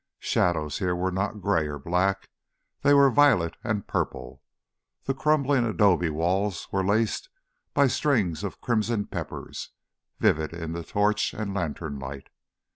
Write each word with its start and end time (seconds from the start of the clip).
Shadows 0.17 0.79
here 0.79 0.95
were 0.95 1.11
not 1.11 1.41
gray 1.41 1.67
or 1.67 1.77
black; 1.77 2.27
they 2.81 2.91
were 2.91 3.11
violet 3.11 3.55
and 3.63 3.85
purple. 3.85 4.41
The 5.03 5.13
crumbling 5.13 5.63
adobe 5.63 6.09
walls 6.09 6.67
were 6.71 6.83
laced 6.83 7.29
by 7.75 7.85
strings 7.85 8.43
of 8.43 8.61
crimson 8.61 9.05
peppers, 9.05 9.69
vivid 10.17 10.53
in 10.53 10.71
the 10.71 10.83
torch 10.83 11.35
and 11.35 11.53
lantern 11.53 11.99
light. 11.99 12.29